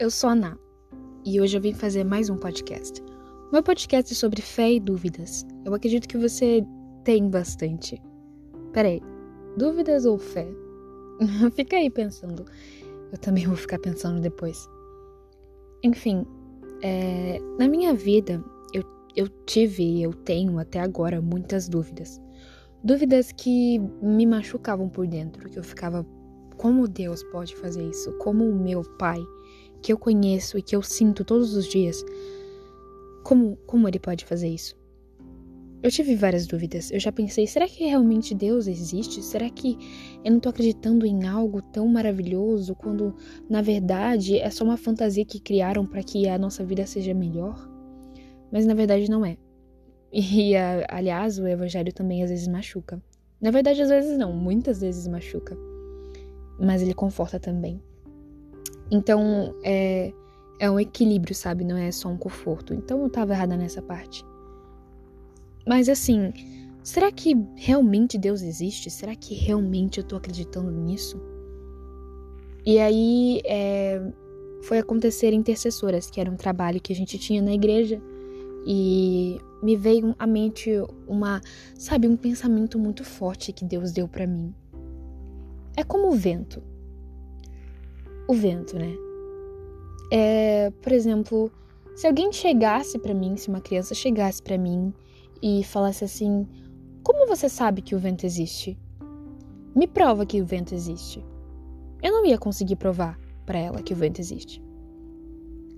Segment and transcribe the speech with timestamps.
[0.00, 0.56] eu sou a Ná
[1.26, 3.02] e hoje eu vim fazer mais um podcast.
[3.52, 5.46] Meu podcast é sobre fé e dúvidas.
[5.62, 6.64] Eu acredito que você
[7.04, 8.00] tem bastante.
[8.72, 9.02] Peraí,
[9.58, 10.48] dúvidas ou fé?
[11.54, 12.46] Fica aí pensando.
[13.12, 14.66] Eu também vou ficar pensando depois.
[15.84, 16.24] Enfim,
[16.80, 18.42] é, na minha vida
[18.72, 18.82] eu,
[19.14, 22.18] eu tive e eu tenho até agora muitas dúvidas.
[22.82, 26.06] Dúvidas que me machucavam por dentro, que eu ficava
[26.56, 28.12] como Deus pode fazer isso?
[28.18, 29.18] Como o meu Pai,
[29.82, 32.04] que eu conheço e que eu sinto todos os dias,
[33.24, 34.78] como, como ele pode fazer isso?
[35.82, 36.90] Eu tive várias dúvidas.
[36.90, 39.22] Eu já pensei, será que realmente Deus existe?
[39.22, 39.78] Será que
[40.22, 43.14] eu não tô acreditando em algo tão maravilhoso quando
[43.48, 47.66] na verdade é só uma fantasia que criaram para que a nossa vida seja melhor?
[48.52, 49.38] Mas na verdade não é.
[50.12, 50.52] E
[50.88, 53.02] aliás, o evangelho também às vezes machuca.
[53.40, 55.56] Na verdade, às vezes não, muitas vezes machuca
[56.60, 57.82] mas ele conforta também.
[58.90, 60.12] Então, é,
[60.58, 61.64] é um equilíbrio, sabe?
[61.64, 62.74] Não é só um conforto.
[62.74, 64.24] Então, eu tava errada nessa parte.
[65.66, 66.32] Mas assim,
[66.82, 68.90] será que realmente Deus existe?
[68.90, 71.20] Será que realmente eu tô acreditando nisso?
[72.66, 74.02] E aí, é,
[74.62, 78.00] foi acontecer intercessoras, que era um trabalho que a gente tinha na igreja.
[78.66, 80.70] E me veio à mente
[81.06, 81.40] uma,
[81.74, 84.54] sabe, um pensamento muito forte que Deus deu para mim.
[85.76, 86.62] É como o vento.
[88.30, 88.96] O vento, né?
[90.12, 91.50] É, por exemplo,
[91.96, 94.94] se alguém chegasse para mim, se uma criança chegasse para mim
[95.42, 96.46] e falasse assim:
[97.02, 98.78] Como você sabe que o vento existe?
[99.74, 101.24] Me prova que o vento existe.
[102.00, 104.62] Eu não ia conseguir provar para ela que o vento existe.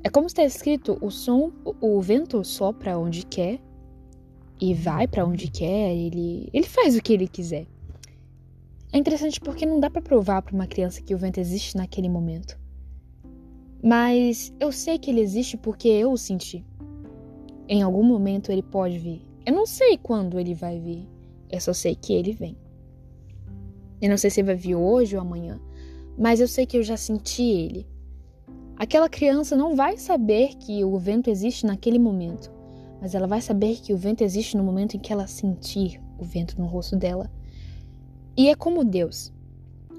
[0.05, 3.63] É como está escrito: o som, o vento sopra onde quer
[4.61, 7.67] e vai para onde quer, ele, ele faz o que ele quiser.
[8.93, 12.11] É interessante porque não dá para provar para uma criança que o vento existe naquele
[12.11, 12.61] momento.
[13.83, 16.65] Mas eu sei que ele existe porque eu o senti.
[17.67, 19.23] Em algum momento ele pode vir.
[19.47, 21.09] Eu não sei quando ele vai vir.
[21.51, 22.57] Eu só sei que ele vem.
[24.01, 25.59] Eu não sei se ele vai vir hoje ou amanhã,
[26.19, 27.87] mas eu sei que eu já senti ele.
[28.77, 32.53] Aquela criança não vai saber que o vento existe naquele momento,
[33.01, 36.25] mas ela vai saber que o vento existe no momento em que ela sentir o
[36.25, 37.31] vento no rosto dela.
[38.37, 39.33] E é como Deus.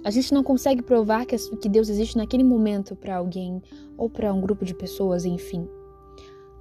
[0.04, 3.62] A gente não consegue provar que, Deus existe naquele momento para alguém
[3.98, 5.68] ou para um grupo de pessoas, enfim.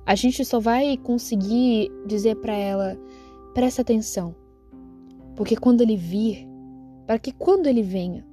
[0.06, 2.96] A gente só vai conseguir dizer para ela:
[3.54, 4.34] presta atenção,
[5.34, 6.46] porque quando ele vir,
[7.06, 8.24] para que quando ele venha,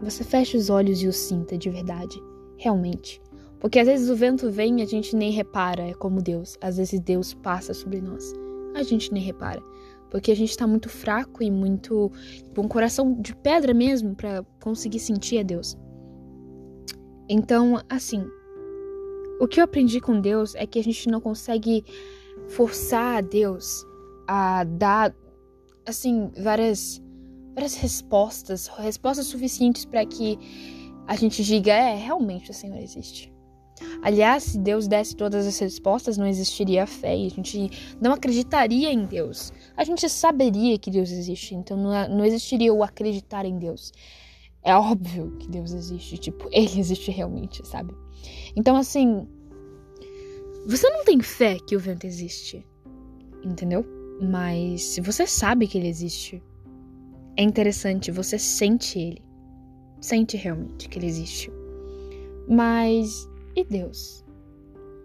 [0.00, 2.18] você feche os olhos e o sinta de verdade,
[2.56, 3.20] realmente.
[3.58, 6.56] Porque às vezes o vento vem e a gente nem repara, é como Deus.
[6.62, 8.32] Às vezes Deus passa sobre nós,
[8.74, 9.60] a gente nem repara
[10.10, 12.10] porque a gente tá muito fraco e muito
[12.54, 15.76] com um coração de pedra mesmo para conseguir sentir a Deus.
[17.28, 18.26] Então, assim,
[19.40, 21.84] o que eu aprendi com Deus é que a gente não consegue
[22.48, 23.86] forçar a Deus
[24.26, 25.14] a dar
[25.86, 27.00] assim várias
[27.54, 30.38] várias respostas, respostas suficientes para que
[31.06, 33.32] a gente diga é, realmente o Senhor existe.
[34.02, 37.70] Aliás, se Deus desse todas as respostas, não existiria fé e a gente
[38.00, 39.52] não acreditaria em Deus.
[39.76, 43.92] A gente saberia que Deus existe, então não existiria o acreditar em Deus.
[44.62, 47.94] É óbvio que Deus existe, tipo, ele existe realmente, sabe?
[48.54, 49.26] Então, assim,
[50.66, 52.66] você não tem fé que o vento existe,
[53.42, 53.84] entendeu?
[54.20, 56.42] Mas se você sabe que ele existe,
[57.36, 59.22] é interessante, você sente ele.
[60.00, 61.50] Sente realmente que ele existe.
[62.46, 63.28] Mas
[63.60, 64.24] e Deus?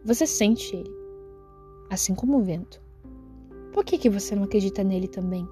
[0.05, 0.91] Você sente ele,
[1.89, 2.81] assim como o vento.
[3.73, 5.45] Por que, que você não acredita nele também?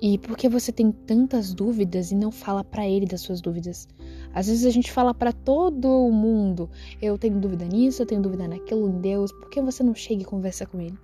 [0.00, 3.88] E por que você tem tantas dúvidas e não fala para ele das suas dúvidas?
[4.34, 6.68] Às vezes a gente fala para todo mundo:
[7.00, 9.32] eu tenho dúvida nisso, eu tenho dúvida naquilo, em Deus.
[9.32, 10.98] Por que você não chega e conversa com ele?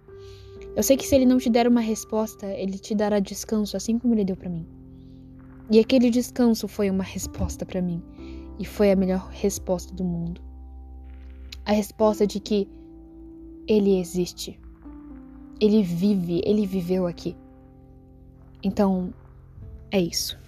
[0.76, 3.98] Eu sei que se ele não te der uma resposta, ele te dará descanso, assim
[3.98, 4.66] como ele deu para mim.
[5.70, 8.02] E aquele descanso foi uma resposta para mim,
[8.58, 10.53] e foi a melhor resposta do mundo
[11.64, 12.69] a resposta de que
[13.66, 14.58] ele existe.
[15.61, 17.37] Ele vive, ele viveu aqui.
[18.62, 19.12] Então,
[19.90, 20.38] é isso.